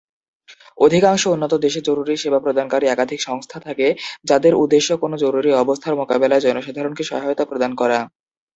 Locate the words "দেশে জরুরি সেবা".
1.65-2.39